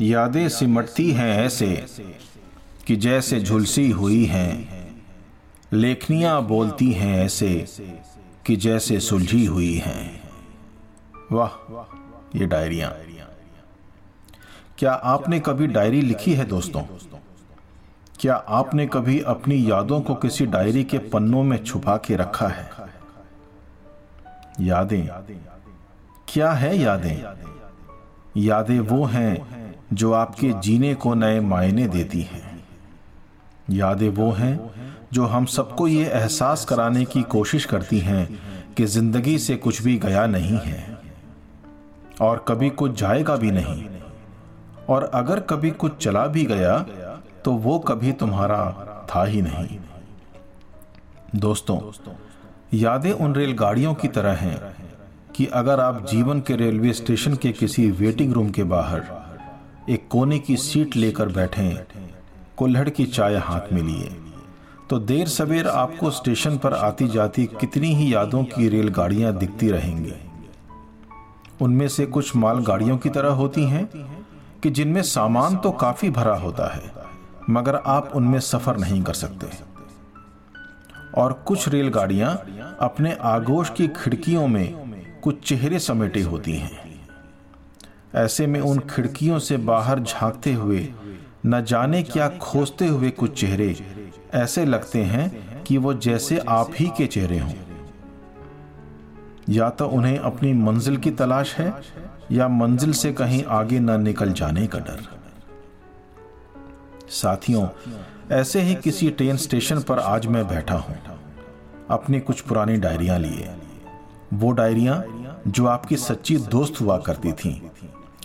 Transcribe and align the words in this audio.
यादें 0.00 0.48
सिमटती 0.48 1.12
हैं 1.12 1.40
ऐसे 1.40 1.86
कि 2.86 2.96
जैसे 2.96 3.40
झुलसी 3.40 3.90
हुई 3.90 4.24
हैं। 4.24 4.86
लेखनियाँ 5.72 6.42
बोलती 6.42 6.92
हैं 6.92 7.24
ऐसे 7.24 7.66
कि 8.46 8.56
जैसे 8.56 9.00
सुलझी 9.00 9.44
हुई 9.44 9.74
हैं। 9.74 10.30
वाह, 11.32 11.48
ये 12.38 12.46
डायरिया। 12.46 12.88
क्या 14.78 14.92
आपने 14.92 15.40
कभी 15.40 15.66
डायरी 15.66 16.00
लिखी 16.00 16.34
है 16.34 16.44
दोस्तों? 16.44 16.82
क्या 18.20 18.34
आपने 18.34 18.86
कभी 18.86 19.20
अपनी 19.20 19.70
यादों 19.70 20.00
को 20.00 20.14
किसी 20.14 20.46
डायरी 20.46 20.84
के 20.84 20.98
पन्नों 20.98 21.42
में 21.42 21.64
छुपा 21.64 21.96
के 21.96 22.16
रखा 22.16 22.48
है? 22.48 22.70
यादें। 24.60 25.06
क्या 26.28 26.52
है 26.52 26.78
यादें? 26.78 27.24
यादें 28.36 28.80
वो 28.80 29.04
हैं 29.04 29.65
जो 29.92 30.12
आपके 30.12 30.52
जीने 30.60 30.94
को 30.94 31.14
नए 31.14 31.40
मायने 31.40 31.86
देती 31.88 32.20
हैं। 32.22 32.64
यादें 33.70 34.08
वो 34.08 34.30
हैं 34.32 34.58
जो 35.12 35.24
हम 35.24 35.44
सबको 35.46 35.86
ये 35.88 36.04
एहसास 36.06 36.64
कराने 36.64 37.04
की 37.04 37.22
कोशिश 37.22 37.64
करती 37.64 37.98
हैं 37.98 38.28
कि 38.76 38.84
ज़िंदगी 38.86 39.38
से 39.38 39.56
कुछ 39.56 39.82
भी 39.82 39.96
गया 39.98 40.26
नहीं 40.26 40.58
है 40.58 40.98
और 42.20 42.44
कभी 42.48 42.70
कुछ 42.72 42.98
जाएगा 43.00 43.36
भी 43.36 43.50
नहीं। 43.50 43.84
और 44.88 45.10
अगर 45.14 45.40
कभी 45.40 45.70
कुछ 45.72 45.96
चला 45.96 46.26
भी 46.26 46.44
गया 46.44 46.78
तो 47.44 47.52
वो 47.52 47.78
कभी 47.78 48.12
तुम्हारा 48.12 49.06
था 49.10 49.24
ही 49.24 49.42
नहीं। 49.42 49.78
दोस्तों, 51.34 51.78
यादें 52.74 53.12
उन 53.12 53.34
रेलगाड़ियों 53.34 53.94
की 53.94 54.08
तरह 54.08 54.34
हैं 54.36 54.74
कि 55.34 55.46
अगर 55.54 55.80
आप 55.80 56.06
जीवन 56.06 56.40
के 56.40 56.56
रेलवे 56.56 56.92
स्टेशन 56.92 57.34
के 57.34 57.52
किसी 57.52 57.90
वेटिंग 57.92 58.32
रूम 58.32 58.50
के 58.50 58.64
बाहर 58.64 59.00
एक 59.88 60.08
कोने 60.08 60.38
की 60.38 60.56
सीट 60.56 60.96
लेकर 60.96 61.28
बैठे, 61.28 61.86
कुल्हड़ 62.56 62.88
की 62.88 63.06
चाय 63.06 63.36
हाथ 63.36 63.72
में 63.72 63.82
लिए। 63.82 64.16
तो 64.90 64.98
देर 64.98 65.28
सवेर 65.28 65.68
आपको 65.68 66.10
स्टेशन 66.10 66.58
पर 66.58 66.74
आती 66.74 67.08
जाती 67.08 67.46
कितनी 67.46 67.94
ही 67.94 68.14
यादों 68.14 68.44
की 68.44 68.68
रेलगाड़ियाँ 68.68 69.36
दिखती 69.36 69.70
रहेंगी। 69.70 70.12
उनमें 71.60 71.88
से 71.88 72.06
कुछ 72.06 72.36
मालगाड़ियों 72.36 72.98
की 72.98 73.10
तरह 73.10 73.28
होती 73.28 73.64
हैं, 73.64 73.88
कि 74.62 74.70
जिनमें 74.70 75.02
सामान 75.02 75.56
तो 75.56 75.70
काफ़ी 75.70 76.10
भरा 76.10 76.36
होता 76.36 76.74
है, 76.74 76.92
मगर 77.50 77.76
आप 77.76 78.12
उनमें 78.14 78.40
सफ़र 78.40 78.76
नहीं 78.76 79.02
कर 79.02 79.14
सकते। 79.14 79.46
और 81.20 81.32
कुछ 81.32 81.68
रेलगाड़ियाँ 81.68 82.46
अपने 82.80 83.12
आगोश 83.12 83.70
की 83.70 83.88
खिड़कियों 83.88 84.48
में 84.48 84.74
कुछ 85.22 85.48
चेहरे 85.48 85.78
समेटे 85.78 86.22
होती 86.22 86.52
हैं। 86.52 86.85
ऐसे 88.16 88.46
में 88.46 88.60
उन 88.60 88.78
खिड़कियों 88.78 89.38
से 89.38 89.56
बाहर 89.56 90.00
झांकते 90.00 90.52
हुए, 90.52 90.88
न 91.46 91.64
जाने 91.64 92.02
क्या 92.02 92.28
खोजते 92.28 92.86
हुए 92.86 93.10
कुछ 93.10 93.40
चेहरे, 93.40 93.76
ऐसे 94.34 94.64
लगते 94.64 95.02
हैं 95.02 95.62
कि 95.62 95.78
वो 95.78 95.94
जैसे 95.94 96.38
आप 96.38 96.70
ही 96.80 96.86
के 96.96 97.06
चेहरे 97.06 97.38
हों। 97.38 97.52
या 99.48 99.70
तो 99.70 99.88
उन्हें 99.88 100.18
अपनी 100.18 100.52
मंजिल 100.52 100.96
की 100.96 101.10
तलाश 101.10 101.54
है, 101.54 101.74
या 102.32 102.48
मंजिल 102.48 102.92
से 102.92 103.12
कहीं 103.12 103.44
आगे 103.44 103.80
न 103.80 104.00
निकल 104.00 104.32
जाने 104.32 104.66
का 104.66 104.78
डर। 104.78 105.04
साथियों, 107.08 107.68
ऐसे 108.30 108.60
ही 108.60 108.74
किसी 108.74 109.10
ट्रेन 109.10 109.36
स्टेशन 109.36 109.80
पर 109.80 109.98
आज 109.98 110.26
मैं 110.26 110.48
बैठा 110.48 110.74
हूँ। 110.74 110.96
अपनी 111.90 112.20
कुछ 112.20 112.40
पुरानी 112.40 112.76
डायरियाँ 112.76 113.18
लिए। 113.18 113.54
वो 114.34 114.50
डायरियाँ 114.52 115.04
जो 115.48 115.66
आपकी 115.66 115.96
सच्ची 115.96 116.36
दोस्त 116.36 116.80
हुआ 116.80 116.98
करती 116.98 117.32
थीं। 117.32 117.60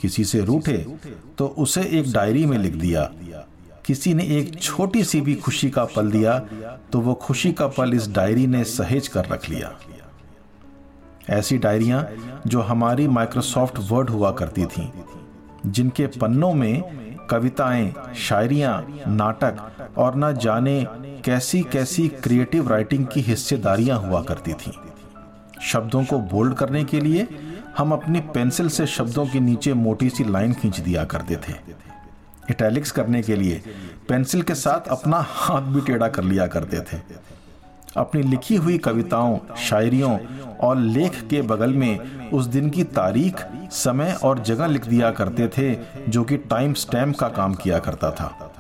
किसी 0.01 0.23
से 0.25 0.41
रूठे 0.41 0.77
तो 1.37 1.47
उसे 1.57 1.81
एक 1.99 2.11
डायरी 2.13 2.45
में 2.45 2.57
लिख 2.57 2.75
दिया। 2.75 3.09
किसी 3.85 4.13
ने 4.13 4.23
एक 4.37 4.59
छोटी 4.61 5.03
सी 5.03 5.21
भी 5.21 5.35
खुशी 5.35 5.69
का 5.69 5.83
पल 5.85 6.11
दिया 6.11 6.37
तो 6.91 6.99
वो 6.99 7.13
खुशी 7.13 7.51
का 7.51 7.67
पल 7.67 7.93
इस 7.93 8.09
डायरी 8.11 8.47
ने 8.47 8.63
सहेज 8.63 9.07
कर 9.07 9.25
रख 9.25 9.49
लिया। 9.49 9.71
ऐसी 11.29 11.57
डायरियाँ 11.57 12.07
जो 12.47 12.61
हमारी 12.61 13.07
माइक्रोसॉफ्ट 13.07 13.79
वर्ड 13.89 14.09
हुआ 14.09 14.31
करती 14.31 14.65
थीं, 14.65 14.89
जिनके 15.65 16.07
पन्नों 16.07 16.53
में 16.53 17.27
कविताएँ, 17.29 17.93
शायरियाँ, 18.19 19.03
नाटक 19.07 19.97
और 19.97 20.15
न 20.15 20.33
जाने 20.37 20.85
कैसी 21.25 21.61
कैसी 21.63 22.07
क्रिएटिव 22.23 22.69
राइटिंग 22.69 23.05
की 23.07 23.21
हिस्सेदारियाँ 23.21 23.99
हुआ 23.99 24.21
करती 24.21 24.53
थीं। 24.53 24.71
शब्दों 25.61 26.03
को 26.03 26.19
बोल्ड 26.31 26.53
करने 26.53 26.83
के 26.83 26.99
लिए 26.99 27.27
हम 27.77 27.91
अपनी 27.91 28.19
पेंसिल 28.19 28.69
से 28.69 28.87
शब्दों 28.87 29.25
के 29.27 29.39
नीचे 29.39 29.73
मोटी 29.73 30.09
सी 30.09 30.23
लाइन 30.23 30.53
खींच 30.53 30.79
दिया 30.79 31.03
करते 31.03 31.35
थे। 31.35 31.53
इटैलिक्स 32.49 32.91
करने 32.91 33.21
के 33.21 33.35
लिए 33.35 33.61
पेंसिल 34.09 34.41
के 34.41 34.55
साथ 34.55 34.87
अपना 34.87 35.25
हाथ 35.29 35.61
भी 35.61 35.81
टेढ़ा 35.81 36.07
कर 36.07 36.23
लिया 36.23 36.47
करते 36.47 36.79
थे। 36.79 37.01
अपनी 37.97 38.21
लिखी 38.23 38.55
हुई 38.55 38.77
कविताओं, 38.77 39.39
शायरियों 39.55 40.19
और 40.59 40.77
लेख 40.77 41.27
के 41.27 41.41
बगल 41.41 41.73
में 41.73 42.29
उस 42.29 42.45
दिन 42.45 42.69
की 42.69 42.83
तारीख, 42.83 43.45
समय 43.71 44.17
और 44.23 44.39
जगह 44.39 44.67
लिख 44.67 44.87
दिया 44.87 45.11
करते 45.11 45.47
थे, 45.47 45.77
जो 46.09 46.23
कि 46.23 46.37
टाइम 46.37 46.73
स्टैम्प 46.73 47.17
का 47.17 47.29
काम 47.29 47.53
किया 47.53 47.79
करता 47.79 48.11
था। 48.11 48.50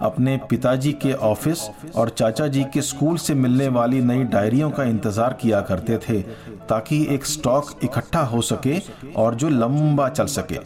अपने 0.00 0.36
पिताजी 0.50 0.92
के 0.92 1.12
ऑफ़िस 1.12 1.68
और 1.96 2.08
चाचा 2.10 2.46
जी 2.48 2.64
के 2.64 2.82
स्कूल 2.82 3.16
से 3.16 3.34
मिलने 3.34 3.68
वाली 3.68 4.00
नई 4.02 4.24
डायरियों 4.24 4.70
का 4.70 4.84
इंतज़ार 4.84 5.32
किया 5.32 5.60
करते 5.60 5.98
थे, 5.98 6.20
ताकि 6.68 7.06
एक 7.10 7.24
स्टॉक 7.26 7.70
इकट्ठा 7.84 8.22
हो 8.22 8.40
सके 8.42 8.78
और 9.16 9.34
जो 9.34 9.48
लंबा 9.48 10.08
चल 10.08 10.26
सके। 10.28 10.58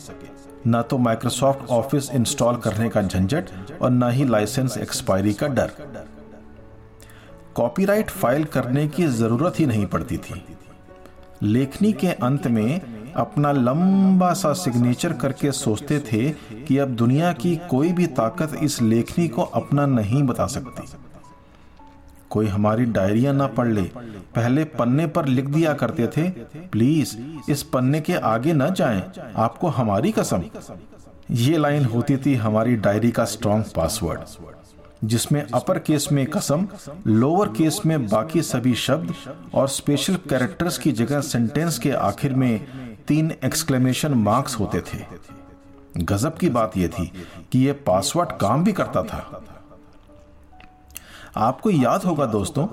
न 0.67 0.83
तो 0.83 0.99
माइक्रोसॉफ्ट 0.99 1.71
ऑफ़िस 1.71 2.11
इंस्टॉल 2.15 2.57
करने 2.57 2.89
का 2.89 3.03
झंझट 3.03 3.51
और 3.83 3.91
न 3.91 4.11
ही 4.11 4.25
लाइसेंस 4.25 4.77
एक्सपायरी 4.79 5.33
का 5.33 5.49
डर। 5.49 5.71
कॉपीराइट 7.55 8.11
फ़ाइल 8.11 8.45
करने 8.47 8.87
की 8.89 9.07
ज़रूरत 9.07 9.61
ही 9.61 9.67
नहीं 9.67 9.87
पड़ती 9.87 10.17
थी। 10.19 10.43
लेखनी 11.43 11.93
के 11.93 12.09
अंत 12.09 12.47
में 12.47 12.81
अपना 13.19 13.53
लंबा 13.53 14.33
सा 14.33 14.53
सिग्नेचर 14.53 15.13
करके 15.13 15.53
सोचते 15.53 15.99
थे 15.99 16.31
कि 16.65 16.79
अब 16.79 16.89
दुनिया 16.89 17.33
की 17.33 17.57
कोई 17.71 17.93
भी 17.93 18.07
ताकत 18.07 18.53
इस 18.63 18.83
लेखनी 18.83 19.29
को 19.29 19.43
अपना 19.43 19.87
नहीं 19.87 20.23
बता 20.23 20.47
सकती। 20.47 20.89
कोई 22.31 22.47
हमारी 22.47 22.85
डायरिया 22.85 23.33
ना 23.33 23.47
पढ़ 23.47 23.69
ले। 23.69 23.83
पहले 24.35 24.65
पन्ने 24.65 25.07
पर 25.07 25.27
लिख 25.27 25.45
दिया 25.45 25.73
करते 25.75 26.07
थे, 26.07 26.29
प्लीज़, 26.69 27.17
इस 27.51 27.63
पन्ने 27.63 28.01
के 28.01 28.15
आगे 28.15 28.53
न 28.53 28.71
जाएँ। 28.75 29.03
आपको 29.37 29.69
हमारी 29.69 30.13
कसम। 30.13 30.43
ये 31.31 31.59
लाइन 31.59 31.85
होती 31.85 32.17
थी 32.17 32.35
हमारी 32.35 32.77
डायरी 32.77 33.11
का 33.11 33.25
स्ट्रॉन्ग 33.25 33.65
पासवर्ड 33.77 34.21
जिसमें 35.05 35.43
अपर 35.55 35.79
केस 35.79 36.09
में 36.13 36.27
कसम 36.27 36.67
लोअर 37.07 37.49
केस 37.49 37.81
में 37.87 38.07
बाकी 38.09 38.43
सभी 38.43 38.75
शब्द 38.75 39.15
और 39.55 39.69
स्पेशल 39.69 40.15
कैरेक्टर्स 40.15 40.79
की 40.79 40.93
जगह 40.93 41.21
सेंटेंस 41.21 41.79
के 41.79 41.91
आखिर 41.91 42.35
में 42.35 42.67
तीन 43.09 43.33
एक्सक्लेमेशन 43.45 44.15
मार्क्स 44.15 44.59
होते 44.61 44.81
थे। 44.83 45.05
गजब 45.97 46.37
की 46.37 46.49
बात 46.51 46.77
यह 46.77 46.89
थी 46.89 47.07
कि 47.53 47.67
यह 47.67 47.81
पासवर्ड 47.87 48.33
काम 48.41 48.65
भी 48.65 48.73
करता 48.73 49.03
था। 49.03 49.43
आपको 51.37 51.71
याद 51.71 52.05
होगा 52.05 52.27
दोस्तों 52.27 52.67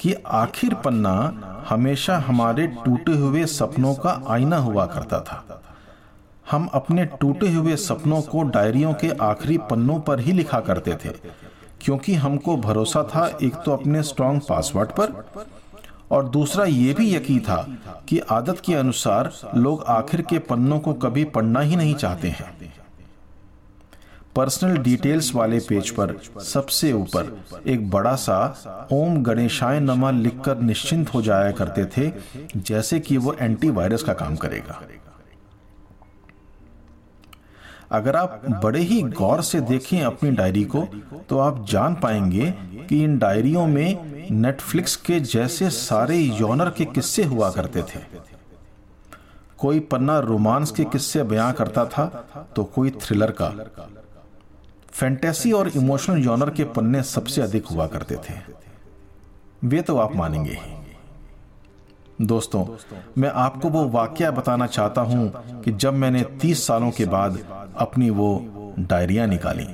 कि 0.00 0.12
आखिर 0.26 0.74
पन्ना 0.74 1.64
हमेशा 1.68 2.18
हमारे 2.18 2.66
टूटे 2.76 3.12
हुए 3.12 3.44
सपनों 3.48 3.94
का 3.94 4.20
आईना 4.28 4.56
हुआ 4.58 4.86
करता 4.86 5.20
था। 5.20 5.62
हम 6.46 6.68
अपने 6.74 7.04
टूटे 7.20 7.50
हुए 7.52 7.76
सपनों 7.78 8.20
को 8.22 8.42
डायरियों 8.44 8.92
के 8.94 9.10
आखिरी 9.22 9.58
पन्नों 9.70 9.98
पर 10.00 10.20
ही 10.20 10.32
लिखा 10.32 10.60
करते 10.60 10.94
थे, 11.04 11.08
क्योंकि 11.80 12.14
हमको 12.14 12.56
भरोसा 12.58 13.02
था 13.04 13.26
एक 13.42 13.54
तो 13.56 13.72
अपने 13.72 14.02
स्ट्रॉन्ग 14.02 14.42
पासवर्ड 14.48 14.90
पर 14.90 15.12
और 16.10 16.28
दूसरा 16.28 16.64
ये 16.64 16.92
भी 16.94 17.14
यकीन 17.14 17.40
था 17.40 17.62
कि 18.08 18.18
आदत 18.30 18.60
के 18.66 18.74
अनुसार 18.74 19.32
लोग 19.56 19.84
आखिर 19.88 20.22
के 20.22 20.38
पन्नों 20.38 20.78
को 20.78 20.92
कभी 20.94 21.24
पढ़ना 21.24 21.60
ही 21.60 21.76
नहीं 21.76 21.94
चाहते 21.94 22.28
हैं। 22.28 22.72
पर्सनल 24.36 24.76
डिटेल्स 24.76 25.34
वाले 25.34 25.58
पेज 25.58 25.90
पर 25.90 26.14
सबसे 26.44 26.92
ऊपर 26.92 27.62
एक 27.66 27.90
बड़ा 27.90 28.14
सा 28.16 28.88
ओम 28.92 29.22
गणेशाय 29.22 29.80
नमा 29.80 30.10
लिखकर 30.10 30.58
निश्चिंत 30.58 31.14
हो 31.14 31.22
जाया 31.22 31.50
करते 31.52 31.84
थे, 31.86 32.10
जैसे 32.56 33.00
कि 33.00 33.16
वो 33.16 33.36
एंटीवायरस 33.40 34.02
का 34.02 34.12
काम 34.12 34.36
करेगा। 34.36 34.80
अगर 37.90 38.16
आप 38.16 38.42
बड़े 38.62 38.80
ही 38.80 39.00
गौर 39.02 39.42
से 39.42 39.60
देखें 39.60 40.00
अपनी 40.00 40.30
डायरी 40.30 40.64
को 40.64 40.86
तो 41.28 41.38
आप 41.38 41.64
जान 41.68 41.94
पाएँगे 41.94 42.50
कि 42.88 43.02
इन 43.04 43.18
डायरियों 43.18 43.66
में 43.66 44.28
नेटफ्लिक्स 44.30 44.96
के 44.96 45.20
जैसे 45.20 45.70
सारे 45.70 46.16
योनर 46.16 46.70
के 46.70 46.84
किस्से 46.84 47.24
हुआ 47.24 47.50
करते 47.50 47.82
थे। 47.82 48.00
कोई 49.58 49.80
पन्ना 49.80 50.18
रोमांस 50.18 50.70
के 50.70 50.84
किस्से 50.84 51.22
बयां 51.22 51.52
करता 51.52 51.84
था 51.86 52.06
तो 52.56 52.64
कोई 52.64 52.90
थ्रिलर 53.00 53.30
का। 53.30 53.48
फैंटेसी 54.90 55.52
और 55.52 55.68
इमोशनल 55.68 56.24
योनर 56.24 56.50
के 56.50 56.64
पन्ने 56.64 57.02
सबसे 57.02 57.42
अधिक 57.42 57.66
हुआ 57.66 57.86
करते 57.86 58.16
थे। 58.16 58.38
वे 59.64 59.82
तो 59.82 59.96
आप 59.96 60.14
मानेंगे 60.16 60.52
ही। 60.52 60.79
दोस्तों, 62.20 62.64
मैं 63.18 63.28
आपको 63.32 63.68
वो 63.68 63.84
वाक्य 63.88 64.30
बताना 64.30 64.66
चाहता 64.66 65.00
हूँ 65.02 65.62
कि 65.62 65.72
जब 65.74 65.94
मैंने 65.94 66.22
तीस 66.40 66.66
सालों 66.66 66.90
के 66.90 67.04
बाद 67.06 67.38
अपनी 67.76 68.10
वो 68.10 68.74
डायरिया 68.78 69.26
निकाली। 69.26 69.66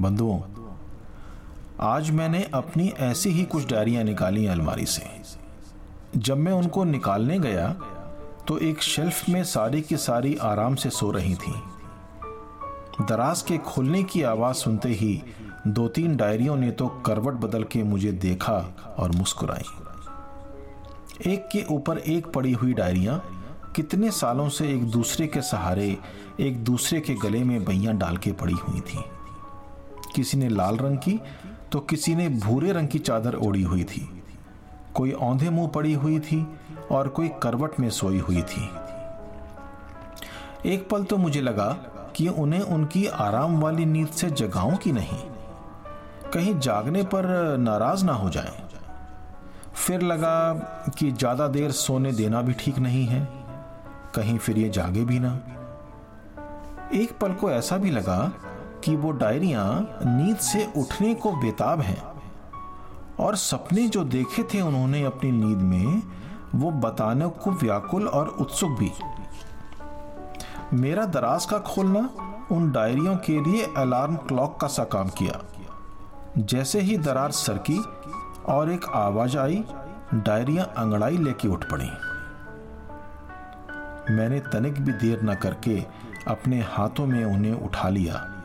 बंधुओं, 0.00 0.40
आज 1.80 2.10
मैंने 2.10 2.42
अपनी 2.54 2.92
ऐसी 3.00 3.30
ही 3.30 3.44
कुछ 3.44 3.68
डायरियाँ 3.70 4.04
निकाली 4.04 4.46
अलमारी 4.46 4.86
से। 4.86 5.02
जब 6.16 6.38
मैं 6.38 6.52
उनको 6.52 6.84
निकालने 6.84 7.38
गया 7.38 7.68
तो 8.48 8.58
एक 8.60 8.82
शेल्फ 8.82 9.28
में 9.28 9.42
सारी 9.44 9.80
की 9.80 9.96
सारी 9.96 10.34
आराम 10.42 10.74
से 10.74 10.90
सो 10.90 11.10
रही 11.10 11.34
थी। 11.34 11.52
दराज 13.00 13.40
के 13.42 13.56
खुलने 13.58 14.02
की 14.02 14.22
आवाज़ 14.22 14.56
सुनते 14.56 14.88
ही 14.88 15.22
दो 15.66 15.86
तीन 15.88 16.16
डायरियों 16.16 16.56
ने 16.56 16.70
तो 16.70 16.86
करवट 17.06 17.34
बदल 17.34 17.62
के 17.62 17.82
मुझे 17.82 18.12
देखा 18.12 18.56
और 18.98 19.10
मुस्कुराई। 19.10 19.64
एक 21.26 21.48
के 21.52 21.64
ऊपर 21.70 21.98
एक 21.98 22.26
पड़ी 22.26 22.52
हुई 22.52 22.72
डायरियाँ, 22.72 23.18
कितने 23.76 24.10
सालों 24.10 24.48
से 24.48 24.68
एक 24.68 24.84
दूसरे 24.90 25.26
के 25.26 25.40
सहारे, 25.42 25.96
एक 26.40 26.62
दूसरे 26.64 27.00
के 27.00 27.14
गले 27.14 27.42
में 27.44 27.64
बैयां 27.64 27.96
डाल 27.98 28.16
के 28.16 28.32
पड़ी 28.32 28.54
हुई 28.54 28.80
थी। 28.80 29.04
किसी 30.14 30.36
ने 30.36 30.48
लाल 30.48 30.76
रंग 30.76 30.98
की 30.98 31.20
तो 31.72 31.80
किसी 31.80 32.14
ने 32.14 32.28
भूरे 32.28 32.72
रंग 32.72 32.88
की 32.88 32.98
चादर 32.98 33.34
ओढ़ी 33.34 33.62
हुई 33.62 33.84
थी। 33.84 34.08
कोई 34.94 35.12
औंधे 35.12 35.50
मुँह 35.50 35.68
पड़ी 35.68 35.92
हुई 35.92 36.18
थी 36.20 36.46
और 36.90 37.08
कोई 37.08 37.28
करवट 37.42 37.80
में 37.80 37.90
सोई 37.90 38.18
हुई 38.18 38.42
थी। 38.42 38.68
एक 40.66 40.88
पल 40.90 41.04
तो 41.04 41.16
मुझे 41.16 41.40
लगा 41.40 41.76
कि 42.16 42.28
उन्हें 42.28 42.60
उनकी 42.60 43.06
आराम 43.06 43.60
वाली 43.60 43.86
नींद 43.86 44.08
से 44.08 44.30
जगाऊं 44.30 44.76
कि 44.76 44.92
नहीं? 44.92 45.18
कहीं 46.34 46.58
जागने 46.58 47.02
पर 47.02 47.56
नाराज़ 47.58 48.04
ना 48.04 48.12
हो 48.12 48.30
जाएँ। 48.30 48.68
फिर 49.74 50.02
लगा 50.02 50.52
कि 50.98 51.10
ज़्यादा 51.12 51.48
देर 51.48 51.70
सोने 51.70 52.12
देना 52.12 52.42
भी 52.42 52.52
ठीक 52.52 52.78
नहीं 52.78 53.06
है। 53.06 53.28
कहीं 54.14 54.38
फिर 54.38 54.58
ये 54.58 54.68
जागे 54.68 55.04
भी 55.04 55.18
ना। 55.18 55.38
एक 56.94 57.18
पल 57.18 57.32
को 57.32 57.50
ऐसा 57.50 57.76
भी 57.76 57.90
लगा 57.90 58.32
कि 58.84 58.96
वो 58.96 59.10
डायरियाँ 59.10 59.98
नींद 60.04 60.36
से 60.36 60.72
उठने 60.76 61.14
को 61.14 61.32
बेताब 61.32 61.80
हैं। 61.80 62.02
और 63.20 63.36
सपने 63.36 63.88
जो 63.88 64.04
देखे 64.04 64.42
थे 64.42 64.60
उन्होंने 64.60 65.04
अपनी 65.04 65.32
नींद 65.32 65.58
में, 65.58 66.02
वो 66.54 66.70
बताने 66.70 67.26
को 67.26 67.50
व्याकुल 67.50 68.08
और 68.08 68.28
उत्सुक 68.28 68.70
भी। 68.70 68.92
मेरा 70.74 71.04
दराज 71.04 71.44
का 71.44 71.58
खोलना 71.58 72.00
उन 72.52 72.72
डायरियों 72.72 73.16
के 73.16 73.44
लिए 73.44 73.66
अलार्म 73.76 74.16
क्लॉक 74.16 74.60
का 74.60 74.66
सा 74.66 74.84
काम 74.84 75.08
किया। 75.08 75.40
जैसे 76.38 76.80
ही 76.80 76.98
दरार 76.98 77.30
सरकी 77.30 77.78
और 78.44 78.70
एक 78.70 78.84
आवाज़ 78.94 79.38
आई, 79.38 79.64
डायरियाँ 80.14 80.66
अंगड़ाई 80.76 81.16
लेके 81.16 81.48
उठ 81.48 81.64
पड़ी। 81.70 81.90
मैंने 84.14 84.40
तनिक 84.40 84.84
भी 84.84 84.92
देर 84.92 85.22
न 85.22 85.34
करके 85.34 85.84
अपने 86.28 86.60
हाथों 86.60 87.06
में 87.06 87.24
उन्हें 87.24 87.52
उठा 87.52 87.88
लिया 87.88 88.42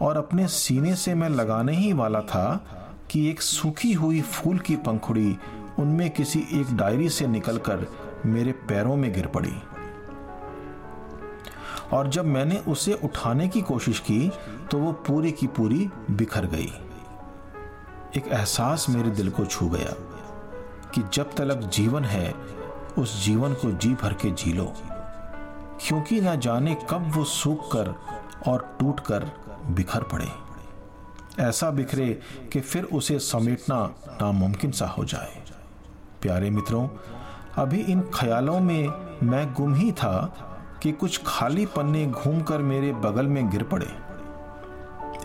और 0.00 0.16
अपने 0.16 0.48
सीने 0.48 0.94
से 0.94 1.14
मैं 1.14 1.28
लगाने 1.28 1.72
ही 1.72 1.92
वाला 1.92 2.20
था 2.20 2.64
कि 3.10 3.30
एक 3.30 3.42
सूखी 3.42 3.92
हुई 3.92 4.20
फूल 4.20 4.58
की 4.58 4.76
पंखुड़ी 4.76 5.38
उनमें 5.78 6.10
किसी 6.10 6.46
एक 6.52 6.76
डायरी 6.76 7.08
से 7.08 7.26
निकलकर 7.26 7.86
मेरे 8.26 8.52
पैरों 8.52 8.96
में 8.96 9.12
गिर 9.12 9.26
पड़ी। 9.26 9.54
और 11.92 12.08
जब 12.08 12.24
मैंने 12.24 12.56
उसे 12.58 13.00
उठाने 13.04 13.48
की 13.48 13.60
कोशिश 13.60 13.98
की 13.98 14.32
तो 14.70 14.78
वो 14.78 14.92
पूरी 14.92 15.32
की 15.32 15.46
पूरी 15.46 15.90
बिखर 16.10 16.46
गई। 16.46 16.72
एक 18.16 18.28
एहसास 18.28 18.86
मेरे 18.88 19.10
दिल 19.10 19.30
को 19.30 19.44
छू 19.44 19.68
गया 19.68 19.94
कि 20.94 21.02
जब 21.14 21.34
तलक 21.34 21.58
जीवन 21.58 22.04
है, 22.04 22.34
उस 22.98 23.24
जीवन 23.24 23.54
को 23.54 23.70
जी 23.70 23.94
भर 23.94 24.12
के 24.12 24.30
जी 24.30 24.52
लो। 24.52 24.72
क्योंकि 25.80 26.20
ना 26.20 26.34
जाने 26.34 26.76
कब 26.90 27.12
वो 27.16 27.24
सूख 27.24 27.72
कर 27.72 27.94
और 28.48 28.76
टूट 28.80 29.00
कर 29.00 29.30
बिखर 29.66 30.02
पड़े। 30.02 30.28
ऐसा 31.40 31.70
बिखरे 31.70 32.20
कि 32.52 32.60
फिर 32.60 32.84
उसे 32.84 33.18
समेटना 33.18 33.94
नामुमकिन 34.08 34.70
सा 34.70 34.86
हो 34.86 35.04
जाए। 35.04 35.42
प्यारे 36.22 36.50
मित्रों, 36.50 36.88
अभी 37.56 37.78
इन 37.78 38.00
ख्यालों 38.14 38.60
में 38.60 38.88
मैं 39.22 39.54
गुम 39.54 39.74
ही 39.74 39.92
था 39.92 40.48
कि 40.82 40.92
कुछ 40.92 41.20
खाली 41.26 41.66
पन्ने 41.66 42.06
घूमकर 42.06 42.58
मेरे 42.58 42.92
बगल 42.92 43.26
में 43.26 43.50
गिर 43.50 43.62
पड़े। 43.62 43.86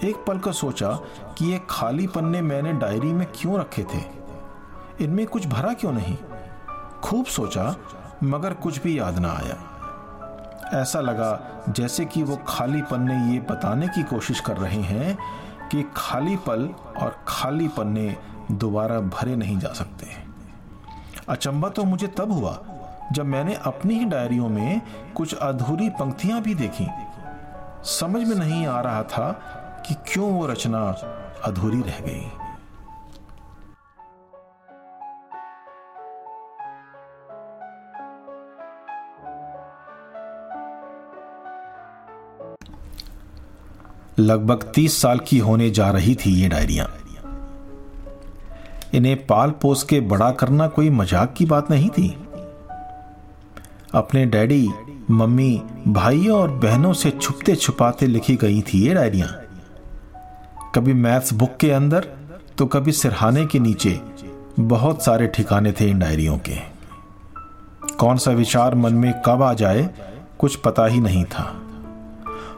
एक 0.03 0.25
पल 0.27 0.39
का 0.39 0.51
सोचा 0.51 0.91
कि 1.37 1.51
ये 1.51 1.61
खाली 1.69 2.07
पन्ने 2.07 2.41
मैंने 2.41 2.73
डायरी 2.73 3.13
में 3.13 3.27
क्यों 3.35 3.59
रखे 3.59 3.83
थे? 3.83 4.03
इनमें 5.03 5.27
कुछ 5.27 5.47
भरा 5.47 5.73
क्यों 5.73 5.91
नहीं? 5.91 6.17
खूब 7.03 7.25
सोचा, 7.25 7.75
मगर 8.23 8.53
कुछ 8.53 8.83
भी 8.83 8.99
याद 8.99 9.19
ना 9.19 9.31
आया। 9.31 9.73
ऐसा 10.81 10.99
लगा 10.99 11.63
जैसे 11.69 12.05
कि 12.05 12.23
वो 12.23 12.39
खाली 12.47 12.81
पन्ने 12.81 13.33
ये 13.33 13.39
बताने 13.39 13.87
की 13.87 14.03
कोशिश 14.03 14.39
कर 14.39 14.57
रहे 14.57 14.81
हैं 14.81 15.17
कि 15.71 15.85
खाली 15.95 16.35
पल 16.35 16.69
और 16.97 17.19
खाली 17.27 17.67
पन्ने 17.67 18.17
दोबारा 18.51 18.99
भरे 18.99 19.35
नहीं 19.35 19.59
जा 19.59 19.69
सकते। 19.69 20.07
अचंबा 21.29 21.69
तो 21.69 21.83
मुझे 21.83 22.07
तब 22.07 22.31
हुआ 22.31 22.63
जब 23.13 23.25
मैंने 23.25 23.53
अपनी 23.65 23.95
ही 23.95 24.05
डायरियों 24.05 24.47
में 24.49 24.81
कुछ 25.15 25.33
अधूरी 25.33 25.89
पंक्तियाँ 25.89 26.41
भी 26.41 26.55
देखी, 26.55 26.87
समझ 27.89 28.27
में 28.27 28.35
नहीं 28.35 28.65
आ 28.67 28.79
रहा 28.81 29.03
था 29.03 29.31
कि 29.87 29.95
क्यों 30.07 30.31
वो 30.31 30.45
रचना 30.47 30.81
अधूरी 31.45 31.81
रह 31.81 31.99
गई। 31.99 32.25
लगभग 44.19 44.71
तीस 44.75 45.01
साल 45.01 45.19
की 45.19 45.37
होने 45.37 45.69
जा 45.69 45.89
रही 45.91 46.15
थी 46.15 46.31
ये 46.33 46.47
डायरियाँ। 46.49 46.87
इन्हें 48.93 49.25
पाल 49.25 49.51
पोस 49.51 49.83
के 49.83 49.99
बड़ा 50.01 50.31
करना 50.31 50.67
कोई 50.67 50.89
मज़ाक 50.89 51.33
की 51.33 51.45
बात 51.45 51.69
नहीं 51.71 51.89
थी। 51.89 52.07
अपने 53.97 54.25
डैडी, 54.25 54.67
मम्मी, 55.11 55.61
भाइयों 55.87 56.39
और 56.39 56.51
बहनों 56.51 56.93
से 56.93 57.09
छुपते 57.11 57.55
छुपाते 57.55 58.07
लिखी 58.07 58.35
गई 58.35 58.61
थी 58.61 58.85
ये 58.87 58.93
डायरियाँ। 58.93 59.29
कभी 60.75 60.93
मैथ्स 60.93 61.33
बुक 61.33 61.55
के 61.57 61.71
अंदर 61.71 62.07
तो 62.57 62.65
कभी 62.65 62.91
सिरहाने 62.91 63.45
के 63.45 63.59
नीचे। 63.59 63.99
बहुत 64.59 65.03
सारे 65.03 65.27
ठिकाने 65.27 65.71
थे 65.71 65.89
इन 65.89 65.99
डायरियों 65.99 66.37
के। 66.39 66.55
कौन 67.97 68.17
सा 68.17 68.31
विचार 68.31 68.75
मन 68.75 68.93
में 68.93 69.13
कब 69.25 69.41
आ 69.43 69.53
जाए, 69.53 69.89
कुछ 70.39 70.55
पता 70.55 70.85
ही 70.85 70.99
नहीं 70.99 71.23
था। 71.25 71.53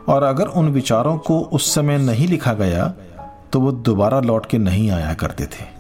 और 0.07 0.23
अगर 0.23 0.47
उन 0.49 0.69
विचारों 0.69 1.17
को 1.17 1.39
उस 1.39 1.73
समय 1.75 1.97
नहीं 1.97 2.27
लिखा 2.27 2.53
गया 2.53 2.93
तो 3.53 3.59
वो 3.59 3.71
दोबारा 3.71 4.19
लौट 4.19 4.45
के 4.45 4.57
नहीं 4.57 4.89
आया 4.91 5.13
करते 5.13 5.45
थे। 5.45 5.78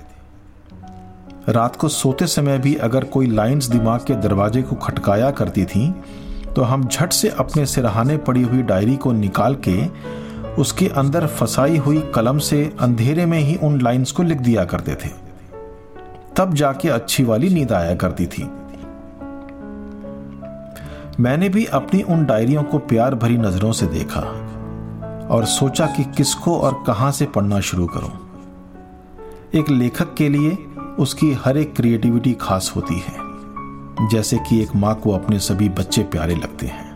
रात 1.47 1.75
को 1.75 1.87
सोते 1.87 2.27
समय 2.27 2.57
भी 2.57 2.75
अगर 2.75 3.03
कोई 3.03 3.27
लाइंस 3.27 3.65
दिमाग 3.65 3.99
के 3.99 4.15
दरवाजे 4.15 4.61
को 4.61 4.75
खटकाया 4.75 5.31
करती 5.31 5.65
थी 5.65 5.95
तो 6.55 6.61
हम 6.61 6.87
झट 6.87 7.13
से 7.13 7.29
अपने 7.29 7.65
सिरहाने 7.65 8.17
पड़ी 8.17 8.41
हुई 8.41 8.61
डायरी 8.61 8.95
को 8.95 9.11
निकाल 9.11 9.55
के 9.67 9.87
उसके 10.61 10.87
अंदर 10.87 11.27
फंसाई 11.27 11.77
हुई 11.77 11.99
कलम 12.15 12.37
से 12.37 12.73
अंधेरे 12.79 13.25
में 13.25 13.39
ही 13.39 13.55
उन 13.55 13.81
लाइंस 13.81 14.11
को 14.11 14.23
लिख 14.23 14.37
दिया 14.37 14.65
करते 14.65 14.95
थे। 14.95 15.09
तब 16.37 16.53
जाके 16.53 16.89
अच्छी 16.89 17.23
वाली 17.23 17.49
नींद 17.49 17.71
आया 17.71 17.95
करती 17.95 18.25
थी। 18.25 18.43
मैंने 21.19 21.49
भी 21.49 21.65
अपनी 21.65 22.01
उन 22.01 22.25
डायरियों 22.25 22.63
को 22.63 22.77
प्यार 22.77 23.15
भरी 23.15 23.37
नज़रों 23.37 23.71
से 23.71 23.85
देखा 23.85 24.21
और 25.29 25.45
सोचा 25.45 25.85
कि 25.85 26.03
किसको 26.03 26.57
और 26.57 26.83
कहाँ 26.87 27.11
से 27.11 27.25
पढ़ना 27.25 27.59
शुरू 27.59 27.85
करूँ। 27.85 28.11
एक 29.55 29.69
लेखक 29.69 30.13
के 30.13 30.29
लिए 30.29 30.57
उसकी 30.99 31.31
हर 31.43 31.57
एक 31.57 31.75
क्रिएटिविटी 31.75 32.33
खास 32.33 32.71
होती 32.75 32.99
है, 32.99 34.07
जैसे 34.09 34.37
कि 34.39 34.61
एक 34.61 34.75
माँ 34.75 34.93
को 34.95 35.11
अपने 35.11 35.39
सभी 35.39 35.69
बच्चे 35.69 36.03
प्यारे 36.03 36.35
लगते 36.35 36.67
हैं। 36.67 36.87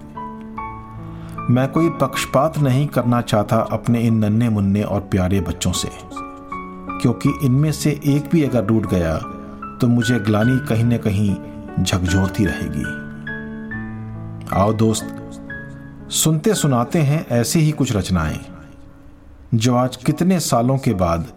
मैं 1.50 1.68
कोई 1.68 1.90
पक्षपात 2.02 2.58
नहीं 2.58 2.88
करना 2.88 3.22
चाहता 3.22 3.58
अपने 3.72 4.02
इन 4.02 4.18
नन्हे 4.18 4.50
मुन्ने 4.50 4.84
और 4.84 5.00
प्यारे 5.02 5.40
बच्चों 5.42 5.72
से, 5.72 5.90
क्योंकि 7.02 7.34
इनमें 7.44 7.72
से 7.72 8.00
एक 8.06 8.30
भी 8.32 8.44
अगर 8.44 8.66
टूट 8.66 8.86
गया 8.86 9.18
तो 9.82 9.88
मुझे 9.88 10.20
ग्लानी 10.20 10.58
कहीं 10.68 10.86
न 10.86 10.98
कहीं 10.98 11.36
झकझोरती 11.84 12.46
रहेगी। 12.46 12.86
आओ 14.56 14.74
दोस्त 14.74 15.20
सुनते 16.14 16.54
सुनाते 16.54 17.00
हैं 17.02 17.26
ऐसी 17.32 17.60
ही 17.60 17.72
कुछ 17.72 17.96
रचनाएँ, 17.96 18.40
जो 19.56 19.76
आज 19.76 19.96
कितने 19.96 20.40
सालों 20.42 20.78
के 20.78 20.94
बाद 20.96 21.28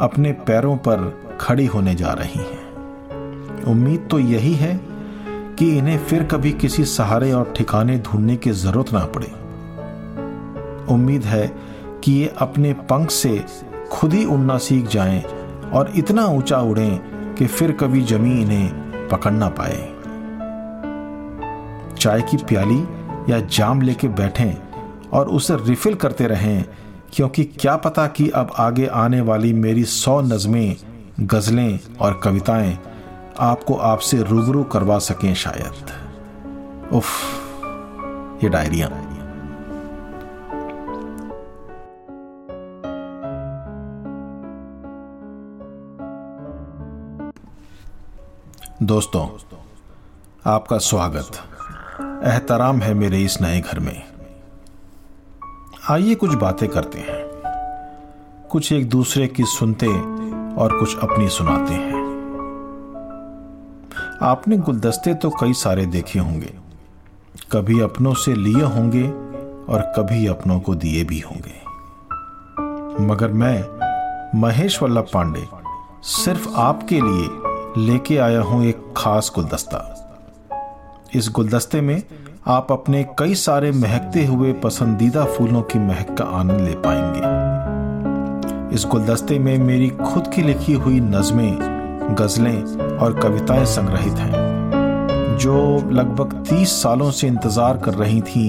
अपने 0.00 0.32
पैरों 0.46 0.76
पर 0.78 0.98
खड़ी 1.42 1.66
होने 1.66 1.94
जा 1.94 2.12
रही 2.12 2.40
हैं। 2.40 3.64
उम्मीद 3.64 4.06
तो 4.10 4.18
यही 4.18 4.54
है 4.54 4.74
कि 5.58 5.70
इन्हें 5.78 5.98
फिर 5.98 6.22
कभी 6.24 6.52
किसी 6.52 6.84
सहारे 6.84 7.32
और 7.32 7.52
ठिकाने 7.56 7.98
ढूँढने 7.98 8.36
की 8.36 8.50
ज़रूरत 8.50 8.92
ना 8.92 9.04
पड़े। 9.16 9.26
उम्मीद 10.94 11.24
है 11.24 11.46
कि 12.04 12.12
ये 12.12 12.32
अपने 12.38 12.72
पंख 12.90 13.10
से 13.10 13.44
खुद 13.92 14.12
ही 14.12 14.24
उड़ना 14.24 14.58
सीख 14.58 14.86
जाएँ 14.86 15.22
और 15.72 15.92
इतना 15.96 16.26
ऊँचा 16.26 16.60
उड़ें 16.60 17.34
कि 17.34 17.46
फिर 17.46 17.72
कभी 17.72 18.02
जमी 18.02 18.40
इन्हें 18.42 19.08
पकड़ 19.08 19.32
ना 19.32 19.48
पाए। 19.58 19.88
चाय 21.96 22.22
की 22.22 22.36
प्याली 22.44 22.82
या 23.32 23.40
जाम 23.48 23.80
लेके 23.82 24.08
बैठें 24.10 24.54
और 25.12 25.28
उसे 25.28 25.56
रिफिल 25.66 25.94
करते 25.94 26.26
रहें, 26.26 26.64
क्योंकि 27.12 27.44
क्या 27.44 27.76
पता 27.76 28.06
कि 28.06 28.28
अब 28.30 28.52
आगे 28.58 28.86
आने 28.86 29.20
वाली 29.20 29.52
मेरी 29.52 29.84
सौ 29.84 30.20
नज़में 30.20 30.76
गज़लें 31.22 31.80
और 32.00 32.20
कविताएँ 32.24 32.78
आपको 33.40 33.74
आपसे 33.74 34.22
रूबरू 34.22 34.64
करवा 34.64 34.98
सकें 34.98 35.34
शायद। 35.34 36.02
उफ, 36.92 37.08
ये 38.44 38.48
डायरिया। 38.48 38.88
दोस्तों, 48.82 49.28
आपका 50.46 50.78
स्वागत। 50.78 51.28
एहतराम 52.24 52.78
है 52.78 52.94
मेरे 52.94 53.18
इस 53.18 53.40
नए 53.40 53.60
घर 53.60 53.78
में। 53.78 54.02
आइए 55.90 56.14
कुछ 56.14 56.34
बातें 56.34 56.68
करते 56.68 56.98
हैं। 56.98 57.32
कुछ 58.50 58.72
एक 58.72 58.88
दूसरे 58.88 59.28
की 59.28 59.44
सुनते 59.44 59.86
और 60.58 60.78
कुछ 60.78 60.98
अपनी 60.98 61.28
सुनाते 61.28 61.74
हैं। 61.74 62.02
आपने 64.22 64.56
गुलदस्ते 64.56 65.14
तो 65.14 65.30
कई 65.30 65.52
सारे 65.52 65.86
देखे 65.86 66.18
होंगे। 66.18 66.54
कभी 67.52 67.80
अपनों 67.80 68.14
से 68.14 68.34
लिए 68.34 68.62
होंगे 68.62 69.08
और 69.72 69.92
कभी 69.96 70.26
अपनों 70.26 70.60
को 70.60 70.74
दिए 70.74 71.04
भी 71.04 71.20
होंगे। 71.20 71.62
मगर 73.04 73.32
मैं, 73.32 73.64
महेश 74.40 74.82
वल्लभ 74.82 75.06
पांडे, 75.14 75.46
सिर्फ़ 76.02 76.48
आपके 76.56 77.00
लिए 77.00 77.28
लेके 77.86 78.18
आया 78.18 78.40
हूँ 78.40 78.64
एक 78.64 78.94
खास 78.96 79.32
गुलदस्ता। 79.34 79.98
इस 81.14 81.30
गुलदस्ते 81.34 81.80
में 81.80 82.02
आप 82.46 82.72
अपने 82.72 83.04
कई 83.18 83.34
सारे 83.34 83.70
महकते 83.70 84.26
हुए 84.26 84.52
पसंदीदा 84.52 85.24
फूलों 85.24 85.62
की 85.62 85.78
महक 85.78 86.18
का 86.18 86.24
आनंद 86.24 86.60
ले 86.60 86.74
पाएँगे। 86.74 87.71
इस 88.72 88.84
गुलदस्ते 88.90 89.38
में 89.38 89.58
मेरी 89.58 89.88
खुद 89.88 90.26
की 90.26 90.42
लिखी 90.42 90.72
हुई 90.72 91.00
नज़में, 91.00 91.56
गज़लें 92.18 92.96
और 92.98 93.18
कविताएँ 93.20 93.64
संग्रहित 93.64 94.18
हैं, 94.18 95.36
जो 95.38 95.56
लगभग 95.90 96.32
तीस 96.48 96.82
सालों 96.82 97.10
से 97.10 97.26
इंतज़ार 97.26 97.78
कर 97.78 97.94
रही 97.94 98.20
थी 98.20 98.44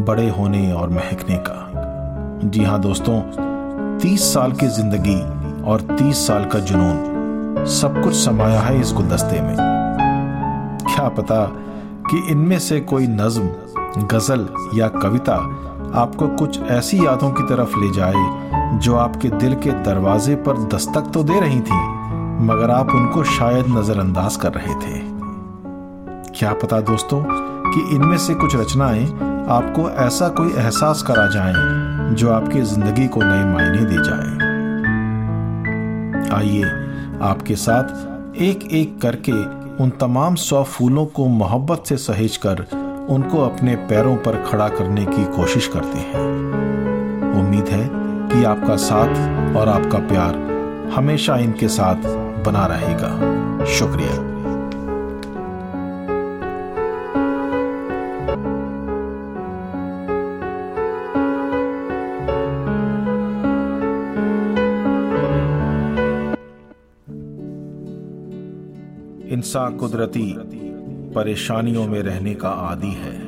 बड़े 0.00 0.28
होने 0.28 0.72
और 0.72 0.88
महकने 0.88 1.36
का। 1.48 2.40
जी 2.44 2.64
हाँ 2.64 2.80
दोस्तों, 2.80 3.20
तीस 3.98 4.32
साल 4.34 4.52
की 4.52 4.66
ज़िंदगी 4.68 5.20
और 5.62 5.80
तीस 5.90 6.26
साल 6.26 6.44
का 6.44 6.58
जुनून 6.60 7.64
सब 7.70 8.02
कुछ 8.04 8.14
समाया 8.14 8.60
है 8.60 8.80
इस 8.80 8.92
गुलदस्ते 8.92 9.40
में। 9.40 9.56
क्या 10.86 11.08
पता 11.08 11.44
कि 12.10 12.26
इनमें 12.30 12.58
से 12.58 12.80
कोई 12.80 13.06
नज्म, 13.06 13.48
गज़ल 14.06 14.48
या 14.74 14.88
कविता 14.98 15.36
आपको 15.94 16.28
कुछ 16.28 16.60
ऐसी 16.62 17.04
यादों 17.06 17.30
की 17.30 17.42
तरफ़ 17.42 17.78
ले 17.78 17.92
जाए 17.92 18.45
जो 18.74 18.96
आपके 18.96 19.28
दिल 19.28 19.54
के 19.54 19.70
दरवाजे 19.70 20.34
पर 20.34 20.56
दस्तक 20.68 21.10
तो 21.14 21.22
दे 21.24 21.40
रही 21.40 21.60
थी, 21.60 21.80
मगर 22.46 22.70
आप 22.70 22.90
उनको 22.90 23.24
शायद 23.24 23.66
नजरअंदाज 23.68 24.36
कर 24.36 24.52
रहे 24.52 24.74
थे। 24.74 25.00
क्या 26.38 26.52
पता 26.52 26.80
दोस्तों 26.80 27.22
कि 27.72 27.96
इनमें 27.96 28.16
से 28.18 28.34
कुछ 28.34 28.56
रचनाएँ 28.56 29.06
आपको 29.50 29.88
ऐसा 29.90 30.28
कोई 30.28 30.52
एहसास 30.52 31.02
करा 31.02 31.26
जाएँ 31.26 32.14
जो 32.14 32.30
आपकी 32.30 32.62
ज़िंदगी 32.62 33.06
को 33.08 33.20
नए 33.22 33.44
मायने 33.44 33.84
दे 33.84 34.02
जाए। 34.02 34.44
आइए 36.36 36.64
आपके 37.22 37.56
साथ 37.56 38.40
एक 38.42 38.68
एक 38.72 39.00
करके 39.00 39.32
उन 39.82 39.90
तमाम 39.90 40.34
सौ 40.34 40.62
फूलों 40.62 41.06
को 41.06 41.26
मोहब्बत 41.26 41.84
से 41.86 41.96
सहेज 41.96 42.36
कर 42.36 42.66
उनको 43.10 43.38
अपने 43.38 43.76
पैरों 43.76 44.16
पर 44.16 44.42
खड़ा 44.42 44.68
करने 44.68 45.04
की 45.04 45.24
कोशिश 45.36 45.68
करते 45.68 45.98
हैं। 45.98 46.24
उम्मीद 47.34 47.68
है 47.68 48.05
कि 48.32 48.44
आपका 48.44 48.76
साथ 48.76 49.56
और 49.56 49.68
आपका 49.68 49.98
प्यार 49.98 50.36
हमेशा 50.94 51.36
इनके 51.36 51.68
साथ 51.68 51.96
बना 52.44 52.66
रहेगा। 52.66 53.64
शुक्रिया। 53.64 54.36
इंसान 69.28 69.76
कुदरती 69.76 70.34
परेशानियों 71.14 71.86
में 71.86 72.02
रहने 72.02 72.34
का 72.34 72.48
आदि 72.48 72.88
है। 72.88 73.18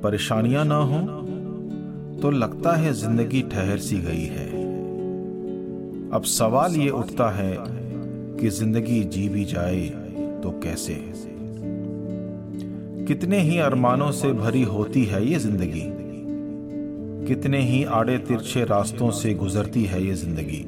परेशानियाँ 0.00 0.64
ना 0.64 0.76
हो 0.76 1.25
तो 2.22 2.30
लगता 2.30 2.76
है 2.76 2.92
ज़िंदगी 2.92 3.42
ठहर 3.42 3.78
सी 3.78 3.96
गई 3.98 4.24
है। 4.24 4.48
अब 6.10 6.22
सवाल 6.24 6.76
ये 6.76 6.90
उठता 6.90 7.30
है 7.30 7.56
कि 8.40 8.48
ज़िंदगी 8.48 9.04
जी 9.04 9.28
भी 9.28 9.44
जाए 9.44 9.86
तो 10.42 10.50
कैसे? 10.50 10.94
कितने 13.06 13.40
ही 13.40 13.58
अरमानों 13.58 14.10
से 14.10 14.32
भरी 14.32 14.62
होती 14.62 15.04
है 15.04 15.26
ये 15.28 15.38
ज़िंदगी? 15.38 15.82
कितने 17.28 17.60
ही 17.60 17.84
आड़े 17.84 18.18
तिरछे 18.18 18.64
रास्तों 18.64 19.10
से 19.10 19.34
गुजरती 19.34 19.84
है 19.84 20.06
ये 20.06 20.14
ज़िंदगी? 20.14 20.64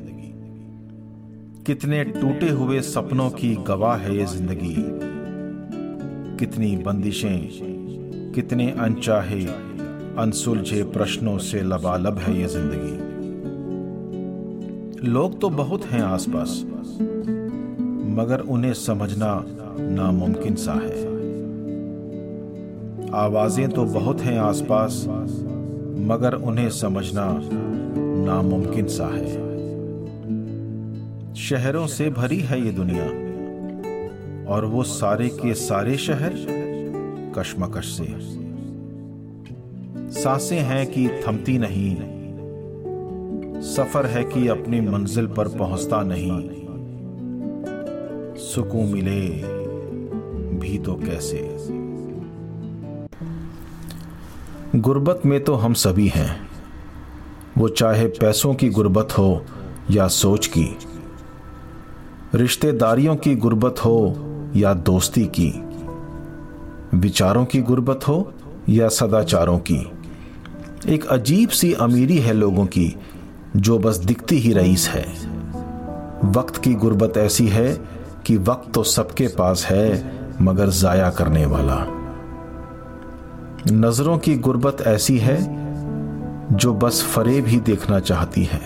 कितने 1.67 2.05
टूटे 2.05 2.49
हुए 2.49 2.81
सपनों 2.81 3.31
की 3.31 3.55
गवाह 3.55 3.97
है 3.97 4.17
ये 4.17 4.27
ज़िंदगी? 4.27 4.77
कितनी 6.37 6.77
बंदिशें, 6.77 7.49
कितने 8.35 8.71
अनचाहे 8.71 9.68
अनसुलझे 10.19 10.83
प्रश्नों 10.83 11.39
से 11.39 11.63
लबालब 11.63 12.19
है 12.19 12.41
ये 12.41 12.47
ज़िंदगी। 12.47 12.97
लोग 15.09 15.41
तो 15.41 15.49
बहुत 15.51 15.85
हैं 15.85 16.01
आसपास, 16.03 16.65
मगर 18.17 18.41
उन्हें 18.41 18.73
समझना 18.75 19.45
नामुमकिन 19.81 20.55
सा 20.55 20.73
है। 20.73 21.07
आवाज़ें 23.15 23.69
तो 23.69 23.85
बहुत 23.85 24.21
हैं 24.21 24.39
आसपास, 24.39 25.05
मगर 26.09 26.35
उन्हें 26.35 26.71
समझना 26.71 27.27
नामुमकिन 28.25 28.87
सा 28.87 29.07
है। 29.07 29.37
शहरों 31.35 31.87
से 31.87 32.11
भरी 32.11 32.41
है 32.41 32.65
ये 32.65 32.73
दुनिया, 32.73 33.07
और 34.55 34.65
वो 34.65 34.83
सारे 34.83 35.29
के 35.29 35.55
सारे 35.55 35.97
शहर 35.97 36.33
कशमकश 37.39 37.87
से। 37.87 38.38
साँसें 40.25 40.61
हैं 40.61 40.87
कि 40.87 41.09
थमती 41.09 41.59
नहीं। 41.59 41.97
सफ़र 43.63 44.07
है 44.07 44.25
कि 44.25 44.49
अपनी 44.49 44.81
मंजिल 44.81 45.27
पर 45.27 45.49
पहुँचता 45.49 46.03
नहीं। 46.03 46.49
सुकून 48.37 48.87
मिले 48.87 49.21
भी 50.59 50.79
तो 50.79 50.95
कैसे? 50.95 51.57
गुर्बत 54.77 55.23
में 55.27 55.45
तो 55.45 55.55
हम 55.55 55.75
सभी 55.75 56.09
हैं। 56.09 56.49
वो 57.59 57.69
चाहे 57.69 58.07
पैसों 58.07 58.55
की 58.55 58.69
गुर्बत 58.69 59.09
हो 59.19 59.45
या 59.91 60.09
सोच 60.09 60.47
की। 60.47 60.77
रिश्तेदारियों 62.35 63.17
की 63.17 63.37
गुर्बत 63.37 63.75
हो 63.79 64.15
या 64.57 64.75
दोस्ती 64.75 65.31
की। 65.41 65.55
विचारों 66.99 67.45
की 67.45 67.61
गुर्बत 67.61 68.01
हो 68.09 68.33
या 68.69 68.89
सदाचारों 68.89 69.59
की। 69.59 69.91
एक 70.87 71.07
अजीब 71.07 71.49
सी 71.49 71.73
अमीरी 71.73 72.19
है 72.19 72.33
लोगों 72.33 72.67
की, 72.67 72.97
जो 73.57 73.79
बस 73.79 73.97
दिखती 73.97 74.39
ही 74.39 74.53
रईस 74.53 74.89
है। 74.89 75.07
वक्त 76.25 76.57
की 76.57 76.75
गुर्बत 76.75 77.17
ऐसी 77.17 77.47
है 77.47 77.79
कि 78.27 78.37
वक्त 78.37 78.73
तो 78.75 78.83
सबके 78.83 79.27
पास 79.27 79.65
है, 79.65 80.13
मगर 80.43 80.69
जाया 80.69 81.11
करने 81.11 81.47
वाला। 81.47 81.87
नज़रों 83.73 84.19
की 84.19 84.37
गुर्बत 84.37 84.77
ऐसी 84.81 85.19
है, 85.19 85.39
जो 86.57 86.75
बस 86.75 87.03
फरेब 87.03 87.47
ही 87.47 87.61
देखना 87.61 88.01
चाहती 88.01 88.45
है। 88.45 88.61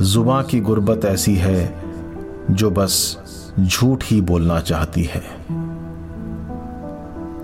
जुबा 0.00 0.42
की 0.42 0.60
गुर्बत 0.60 1.04
ऐसी 1.04 1.34
है, 1.34 1.82
जो 2.50 2.70
बस 2.70 3.18
झूठ 3.60 4.04
ही 4.04 4.20
बोलना 4.20 4.60
चाहती 4.60 5.02
है। 5.02 5.22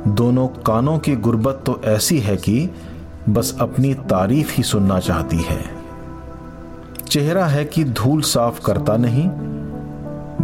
दोनों 0.06 0.48
कानों 0.48 0.98
की 0.98 1.16
गुर्बत 1.16 1.62
तो 1.66 1.80
ऐसी 1.84 2.18
है 2.18 2.36
कि 2.36 2.70
बस 3.28 3.56
अपनी 3.60 3.94
तारीफ़ 3.94 4.52
ही 4.52 4.62
सुनना 4.62 5.00
चाहती 5.00 5.36
है। 5.36 5.60
चेहरा 7.08 7.46
है 7.46 7.64
कि 7.64 7.84
धूल 7.84 8.22
साफ़ 8.22 8.60
करता 8.60 8.96
नहीं, 8.96 9.28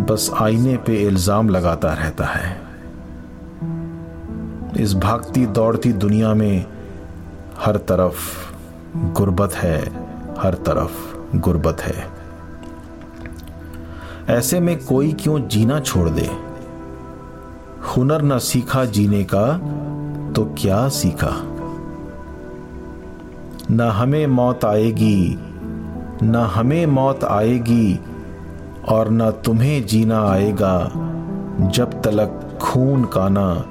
बस 0.04 0.30
आईने 0.40 0.76
पे 0.76 1.02
इल्ज़ाम 1.02 1.48
लगाता 1.48 1.92
रहता 1.92 2.24
है। 2.24 2.60
इस 4.76 4.94
भागती 4.94 5.46
दौड़ती 5.46 5.92
दुनिया 5.92 6.34
में 6.34 6.64
हर 7.58 7.76
तरफ़ 7.76 8.20
गुर्बत 8.96 9.52
है, 9.52 9.80
हर 10.38 10.54
तरफ़ 10.54 11.36
गुर्बत 11.36 11.80
है। 11.80 12.08
ऐसे 14.28 14.60
में 14.60 14.84
कोई 14.84 15.12
क्यों 15.12 15.48
जीना 15.48 15.80
छोड़ 15.80 16.08
दे? 16.08 16.51
हुनर 17.96 18.22
न 18.22 18.38
सीखा 18.38 18.84
जीने 18.84 19.24
का 19.24 19.46
तो 20.32 20.44
क्या 20.58 20.88
सीखा? 20.88 21.30
न 23.70 23.80
हमें 23.80 24.26
मौत 24.26 24.64
आएगी, 24.64 25.38
न 26.22 26.50
हमें 26.54 26.86
मौत 26.86 27.24
आएगी, 27.24 28.00
और 28.88 29.10
न 29.10 29.30
तुम्हें 29.30 29.86
जीना 29.86 30.20
आएगा, 30.28 30.90
जब 31.68 32.00
तलक 32.02 32.58
खून 32.62 33.04
का 33.04 33.28
ना 33.28 33.64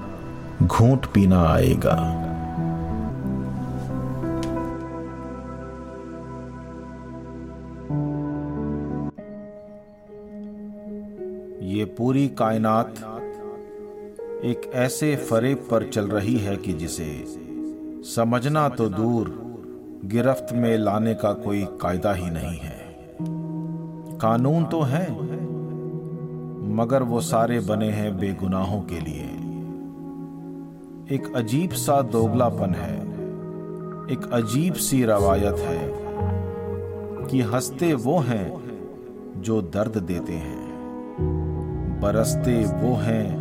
घूंट 0.64 1.06
पीना 1.06 1.44
आएगा। 1.46 1.98
ये 11.62 11.86
पूरी 11.86 12.28
कायनात 12.28 12.94
एक 14.46 14.72
ऐसे 14.74 15.16
फरेब 15.16 15.58
पर 15.72 15.84
चल 15.90 16.08
रही 16.08 16.38
है 16.38 16.56
कि 16.58 16.74
जिसे 16.74 17.26
समझना 18.16 18.70
तो 18.70 18.90
दूर, 18.90 19.30
गिरफ्त 20.06 20.54
में 20.54 20.78
लाने 20.78 21.14
का 21.14 21.34
कोई 21.34 21.66
कायदा 21.82 22.14
ही 22.14 22.30
नहीं 22.30 22.58
है। 22.58 22.96
कानून 24.18 24.66
तो 24.66 24.82
है, 24.82 25.12
मगर 26.76 27.04
वो 27.04 27.22
सारे 27.22 27.60
बने 27.60 27.90
हैं 27.90 28.18
बेगुनाहों 28.18 28.82
के 28.82 29.00
लिए। 29.00 29.28
एक 31.16 31.34
अजीब 31.36 31.72
सा 31.72 32.02
दोगलापन 32.02 32.74
है, 32.74 32.98
एक 34.14 34.30
अजीब 34.34 34.74
सी 34.74 35.04
रवायत 35.04 35.60
है 35.60 35.94
कि 37.28 37.42
हँसते 37.42 37.94
वो 37.94 38.18
हैं 38.20 38.54
जो 39.38 39.62
दर्द 39.62 39.98
देते 39.98 40.34
हैं, 40.34 40.70
बरसते 42.02 42.64
वो 42.66 42.96
हैं 42.96 43.41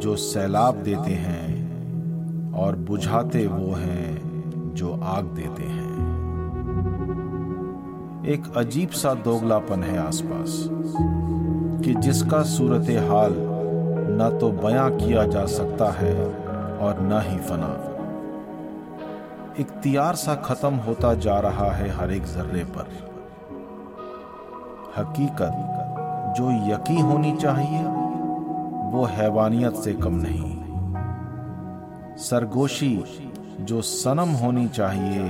जो 0.00 0.16
सैलाब 0.16 0.74
देते 0.74 1.10
हैं 1.10 2.52
और 2.52 2.76
बुझाते 2.76 3.46
वो 3.46 3.74
हैं 3.74 4.72
जो 4.74 5.00
आग 5.02 5.24
देते 5.24 5.62
हैं। 5.62 5.88
एक 8.26 8.42
अजीब 8.56 8.90
सा 8.90 9.14
दोगलापन 9.14 9.82
है 9.82 9.98
आसपास 9.98 10.68
कि 11.84 11.94
जिसका 11.94 12.42
सूरत 12.42 12.90
हाल 13.10 13.34
न 14.12 14.38
तो 14.40 14.50
बयां 14.50 14.90
किया 14.90 15.24
जा 15.26 15.46
सकता 15.46 15.90
है 15.90 16.14
और 16.78 17.00
न 17.00 17.20
ही 17.26 17.38
फना। 17.38 17.72
इख्तियार 19.60 20.14
सा 20.14 20.34
खत्म 20.34 20.74
होता 20.74 21.14
जा 21.14 21.38
रहा 21.40 21.70
है 21.72 21.88
हर 21.90 22.12
एक 22.12 22.24
जर्रे 22.24 22.64
पर। 22.64 22.86
हकीकत 24.96 26.34
जो 26.38 26.50
यकी 26.72 27.00
होनी 27.00 27.36
चाहिए 27.36 27.82
वो 28.90 29.04
हैवानियत 29.04 29.74
से 29.74 29.92
कम 29.92 30.14
नहीं। 30.14 30.54
सरगोशी 32.16 33.04
जो 33.60 33.82
सनम 33.82 34.28
होनी 34.28 34.68
चाहिए, 34.68 35.22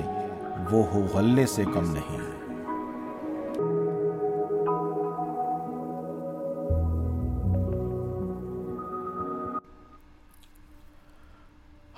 वो 0.70 0.82
हो 0.82 1.18
हल्ले 1.18 1.46
से 1.46 1.64
कम 1.64 1.84
नहीं। 1.86 2.18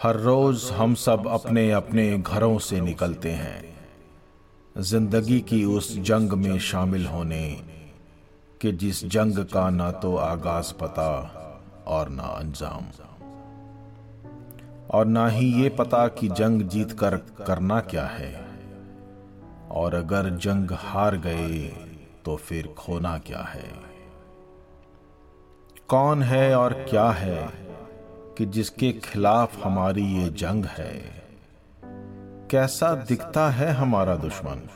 हर 0.02 0.16
रोज 0.16 0.71
हम 0.73 0.95
सब 0.95 1.26
अपने 1.26 1.71
अपने 1.71 2.19
घरों 2.19 2.59
से 2.59 2.81
निकलते 2.81 3.31
हैं। 3.31 3.62
ज़िंदगी 4.81 5.40
की 5.40 5.64
उस 5.64 5.99
जंग 5.99 6.33
में 6.33 6.59
शामिल 6.59 7.07
होने 7.07 7.62
कि 8.61 8.73
जिस 8.73 9.04
जंग 9.07 9.38
का 9.38 9.71
ना 9.71 9.90
तो 9.90 10.16
आगाज़ 10.16 10.73
पता 10.81 11.38
और 11.87 12.09
ना 12.09 12.23
अंजाम। 12.23 12.85
और 14.90 15.07
ना 15.07 15.29
ही 15.29 15.62
ये 15.62 15.68
पता 15.68 16.09
कि 16.09 16.29
जंग 16.29 16.62
जीत 16.62 16.92
कर 16.92 17.16
करना 17.16 17.81
क्या 17.81 18.05
है। 18.05 18.47
और 19.71 19.95
अगर 19.95 20.31
जंग 20.31 20.71
हार 20.73 21.16
गए 21.16 21.68
तो 22.25 22.37
फिर 22.37 22.75
खोना 22.79 23.18
क्या 23.18 23.40
है। 23.40 23.92
कौन 25.88 26.23
है 26.23 26.57
और 26.57 26.73
क्या 26.73 27.11
है 27.11 27.53
कि 28.38 28.47
जिसके 28.47 28.92
खिलाफ 28.92 29.66
हमारी 29.66 30.05
ये 30.05 30.29
जंग 30.29 30.64
है? 30.64 31.23
कैसा 32.51 32.95
दिखता 32.95 33.51
है 33.51 33.73
हमारा 33.73 34.16
दुश्मन? 34.16 34.68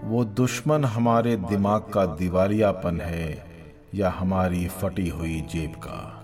वो 0.00 0.24
दुश्मन 0.24 0.84
हमारे 0.84 1.36
दिमाग 1.36 1.80
का 1.80 2.06
दिवालियापन 2.06 3.00
है। 3.00 3.53
या 3.94 4.10
हमारी 4.10 4.68
फटी 4.68 5.08
हुई 5.08 5.40
जेब 5.40 5.70
का। 5.70 6.20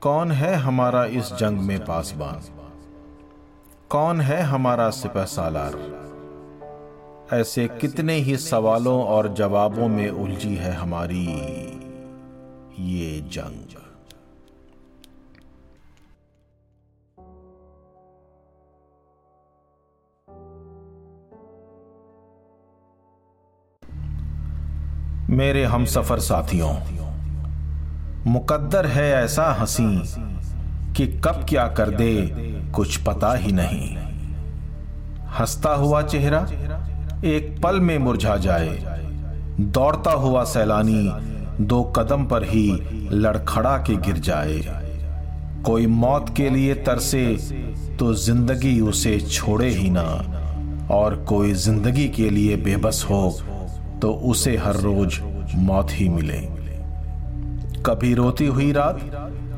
कौन 0.00 0.32
है 0.32 0.54
हमारा 0.54 1.04
इस 1.04 1.32
जंग 1.32 1.58
में 1.58 1.84
पासबान? 1.84 2.40
कौन 3.90 4.20
है 4.20 4.42
हमारा 4.42 4.90
सिपह 4.90 5.24
सालार? 5.24 6.08
ऐसे 7.32 7.68
कितने 7.68 8.14
ही 8.14 8.36
सवालों 8.36 9.04
और 9.04 9.34
जवाबों 9.34 9.88
में 9.88 10.10
उलझी 10.10 10.54
है 10.54 10.72
हमारी 10.72 11.26
ये 12.80 13.20
जंग। 13.20 13.87
मेरे 25.38 25.64
हम 25.64 25.84
सफ़र 25.84 26.18
साथियों। 26.20 26.68
मुकद्दर 28.26 28.86
है 28.86 29.10
ऐसा 29.14 29.44
हँसी 29.52 29.84
कि 30.96 31.06
कब 31.24 31.44
क्या 31.48 31.66
कर 31.70 31.90
दे 31.90 32.12
कुछ 32.74 32.96
पता 32.98 33.32
ही 33.34 33.52
नहीं। 33.52 33.96
हंसता 35.38 35.74
हुआ 35.74 36.00
चेहरा 36.04 36.40
एक 37.26 37.54
पल 37.62 37.80
में 37.80 37.98
मुरझा 37.98 38.36
जाए। 38.36 38.70
दौड़ता 39.60 40.12
हुआ 40.16 40.42
सैलानी 40.44 41.10
दो 41.62 41.82
कदम 41.96 42.24
पर 42.24 42.44
ही 42.44 42.66
लड़खड़ा 43.12 43.76
के 43.78 43.96
गिर 44.06 44.18
जाए। 44.20 44.60
कोई 45.66 45.86
मौत 45.96 46.34
के 46.36 46.48
लिए 46.50 46.74
तरसे 46.86 47.26
तो 47.98 48.12
ज़िंदगी 48.16 48.80
उसे 48.80 49.18
छोड़े 49.20 49.68
ही 49.70 49.90
ना, 49.90 50.08
और 50.90 51.16
कोई 51.28 51.52
ज़िंदगी 51.66 52.08
के 52.08 52.30
लिए 52.30 52.56
बेबस 52.64 53.04
हो 53.10 53.22
तो 54.02 54.12
उसे 54.12 54.56
हर 54.56 54.76
रोज 54.76 55.20
मौत 55.54 55.88
ही 55.90 56.08
मिले। 56.08 56.40
कभी 57.86 58.14
रोती 58.14 58.46
हुई 58.46 58.72
रात, 58.72 59.00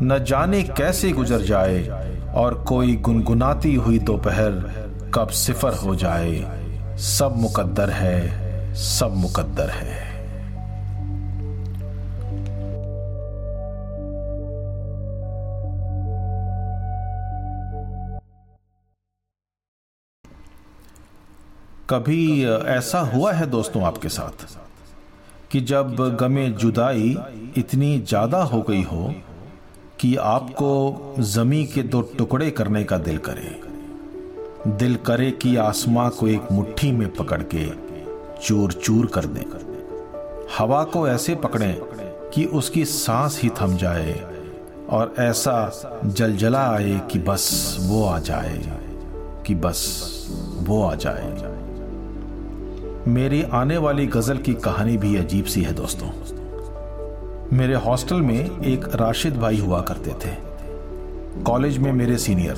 न 0.02 0.24
जाने 0.28 0.62
कैसे 0.62 1.10
गुजर 1.12 1.40
जाए, 1.40 1.88
और 2.34 2.54
कोई 2.54 2.96
गुनगुनाती 2.96 3.74
हुई 3.74 3.98
दोपहर 3.98 4.52
कब 5.14 5.28
सिफर 5.28 5.74
हो 5.74 5.94
जाए। 5.96 6.60
सब 6.98 7.34
मुकद्दर 7.36 7.90
है, 7.90 8.74
सब 8.74 9.16
मुकद्दर 9.16 9.70
है। 9.70 10.09
कभी 21.90 22.44
ऐसा 22.44 23.00
हुआ 23.00 23.32
है 23.32 23.46
दोस्तों 23.46 23.82
आपके 23.82 24.08
साथ 24.08 24.46
कि 25.52 25.60
जब 25.60 25.96
गमे 26.20 26.48
जुदाई 26.50 27.16
इतनी 27.56 27.98
ज़्यादा 27.98 28.42
हो 28.42 28.62
गई 28.62 28.82
हो 28.82 29.14
कि 30.00 30.14
आपको 30.16 31.14
ज़मी 31.20 31.64
के 31.66 31.82
दो 31.82 32.00
टुकड़े 32.18 32.50
करने 32.50 32.84
का 32.84 32.98
दिल 32.98 33.18
करे 33.18 33.60
दिल 34.66 34.96
करे 34.96 35.30
कि 35.30 35.56
आसमां 35.56 36.08
को 36.10 36.28
एक 36.28 36.52
मुट्ठी 36.52 36.92
में 36.92 37.08
पकड़ 37.14 37.42
के 37.54 37.66
चूर 38.42 38.72
चूर 38.72 39.06
कर 39.06 39.24
दे। 39.24 39.44
हवा 40.58 40.84
को 40.84 41.08
ऐसे 41.08 41.34
पकड़े 41.34 41.74
कि 42.34 42.44
उसकी 42.44 42.84
सांस 42.84 43.40
ही 43.42 43.48
थम 43.60 43.76
जाए 43.76 44.20
और 44.90 45.14
ऐसा 45.18 45.56
जलजला 46.06 46.66
आए 46.70 47.00
कि 47.12 47.18
बस 47.18 47.76
वो 47.80 48.04
आ 48.04 48.18
जाए, 48.18 48.58
कि 49.46 49.54
बस 49.54 50.26
वो 50.60 50.82
आ 50.84 50.94
जाए। 50.94 51.49
मेरी 53.08 53.42
आने 53.42 53.78
वाली 53.78 54.06
गज़ल 54.06 54.38
की 54.38 54.54
कहानी 54.54 54.96
भी 54.96 55.16
अजीब 55.16 55.44
सी 55.44 55.62
है 55.62 55.72
दोस्तों। 55.72 56.08
मेरे 57.56 57.74
हॉस्टल 57.74 58.16
में 58.16 58.60
एक 58.60 58.84
राशिद 58.94 59.36
भाई 59.36 59.58
हुआ 59.58 59.80
करते 59.80 60.10
थे। 60.10 60.34
कॉलेज 61.42 61.78
में 61.78 61.92
मेरे 61.92 62.18
सीनियर। 62.18 62.56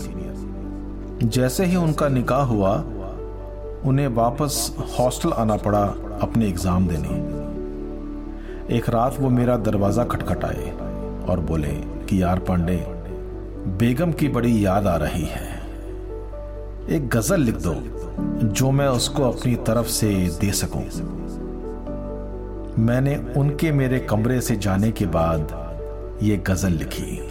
जैसे 1.23 1.65
ही 1.65 1.77
उनका 1.77 2.09
निकाह 2.09 2.43
हुआ, 2.43 2.85
उन्हें 3.85 4.09
वापस 4.09 4.77
हॉस्टल 4.99 5.33
आना 5.33 5.57
पड़ा 5.57 5.85
अपने 6.23 6.49
एग्ज़ाम 6.49 6.89
देने। 6.89 7.43
एक 8.77 8.89
रात 8.89 9.17
वो 9.21 9.31
मेरा 9.31 9.57
दरवाज़ा 9.57 10.05
खटखटाए 10.05 10.73
और 11.29 11.41
बोले 11.41 11.73
कि, 12.09 12.23
यार 12.23 12.39
पांडे, 12.39 12.87
बेगम 13.79 14.13
की 14.13 14.29
बड़ी 14.29 14.67
याद 14.67 14.87
आ 14.87 14.97
रही 14.97 15.25
है। 15.25 15.63
एक 16.91 17.09
गज़ल 17.09 17.41
लिख 17.41 17.57
दो। 17.57 18.02
जो 18.21 18.71
मैं 18.71 18.89
उसको 18.89 19.23
अपनी 19.23 19.55
तरफ़ 19.55 19.87
से 19.87 20.15
दे 20.41 20.53
सकूँ। 20.53 20.85
मैंने 22.79 23.17
उनके 23.37 23.73
मेरे 23.73 23.99
कमरे 24.01 24.41
से 24.41 24.57
जाने 24.57 24.93
के 24.93 25.07
बाद 25.07 25.59
ये 26.23 26.37
गज़ल 26.37 26.73
लिखी। 26.73 27.29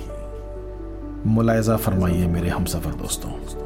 मुलायजा 1.25 1.77
फरमाइए 1.77 2.27
मेरे 2.27 2.49
हम 2.49 2.65
सफ़र 2.65 2.93
दोस्तों। 2.93 3.60